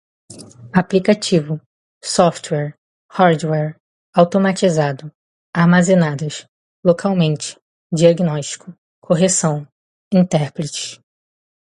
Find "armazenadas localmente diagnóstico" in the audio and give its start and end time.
5.53-8.73